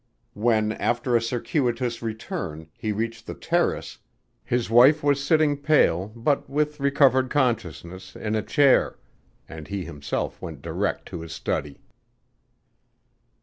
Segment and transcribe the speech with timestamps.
[0.33, 3.99] When, after a circuitous return, he reached the terrace,
[4.43, 8.97] his wife was sitting, pale, but with recovered consciousness, in a chair,
[9.47, 11.81] and he himself went direct to his study.